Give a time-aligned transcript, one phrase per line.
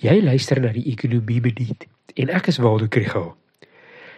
[0.00, 1.82] Jy luister na die Ekonomie Minuut
[2.16, 3.34] en ek is Waldo Krugel.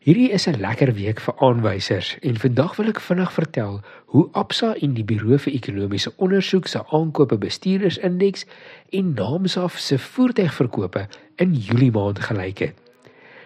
[0.00, 4.72] Hierdie is 'n lekker week vir aanwysers en vandag wil ek vinnig vertel hoe Absa
[4.80, 8.46] en die Buro vir Ekonomiese Onderzoek se aankope bestuurdersindeks
[8.90, 12.74] en Naamsaf se voertuigverkope in Julie maand gelyk het.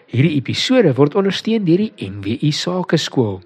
[0.07, 3.41] Hierdie episode word ondersteun deur die NWI Sakeskool.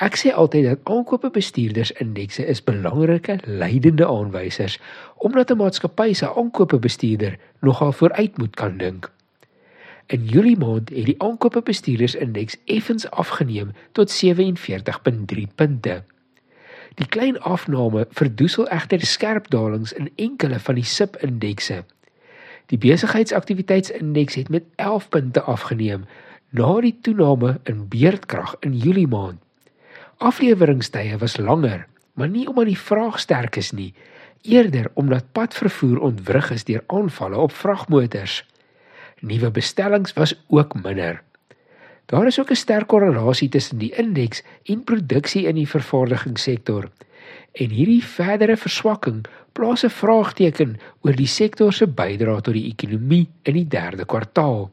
[0.00, 4.78] Ek sê altyd dat aankope bestuurders indekse is belangrike leidende aanwysers
[5.16, 9.10] omdat 'n maatskappy se aankope bestuurder nogal vooruit moet kan dink.
[10.06, 16.02] In Julie maand het die aankope bestuurders indeks effens afgeneem tot 47.3 punte.
[16.94, 21.84] Die klein afname verdoesel egter skerp dalings in enkele van die SIP-indekse.
[22.66, 26.04] Die besigheidsaktiwiteitsindeks het met 11 punte afgeneem
[26.50, 29.49] na die toename in beurtkrag in Julie maand.
[30.20, 33.94] Afleweringstye was langer, maar nie omdat die vraag sterk is nie,
[34.44, 38.42] eerder omdat padvervoer ontwrig is deur aanvalle op vragmotors.
[39.24, 41.22] Nuwe bestellings was ook minder.
[42.12, 46.90] Daar is ook 'n sterk korrelasie tussen die indeks en produksie in die vervaardigingssektor.
[47.52, 53.28] En hierdie verdere verswakking plaas 'n vraagteken oor die sektor se bydrae tot die ekonomie
[53.42, 54.70] in die 3de kwartaal.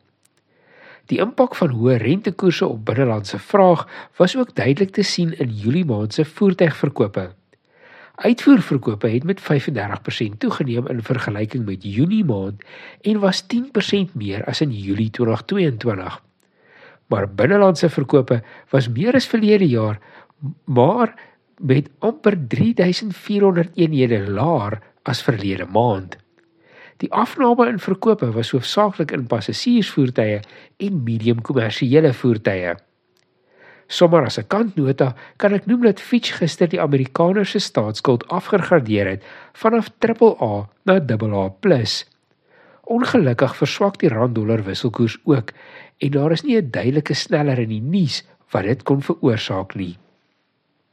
[1.08, 3.86] Die impak van hoë rentekoerse op binnelandse vraag
[4.20, 7.30] was ook duidelik te sien in Julie maand se voertuigverkope.
[8.18, 12.64] Uitvoerverkope het met 35% toegeneem in vergelyking met Junie maand
[13.02, 16.24] en was 10% meer as in Julie 2022.
[17.08, 20.00] Maar binnelandse verkope was meer as verlede jaar,
[20.66, 21.14] maar
[21.62, 26.18] met amper 3400 eenhede laer as verlede maand.
[26.98, 30.40] Die afname in verkope was hoofsaaklik in passasiersvoertuie
[30.82, 32.74] en medium kommersiële voertuie.
[33.88, 39.24] Sommer as 'n kantnota kan ek noem dat Fitch gister die Amerikaanse staatsskuld afgegradeer het
[39.54, 41.84] vanaf AAA na AA+.
[42.84, 45.54] Ongelukkig verswak die rand-dollar wisselkoers ook
[45.98, 49.98] en daar is nie 'n duidelike sneller in die nuus wat dit kon veroorsaak nie.